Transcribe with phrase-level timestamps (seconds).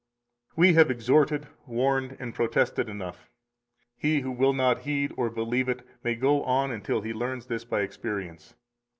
[0.55, 3.29] 248 We have exhorted, warned, and protested enough;
[3.95, 7.65] he who will not heed or believe it may go on until he learns this
[7.65, 8.55] by experience.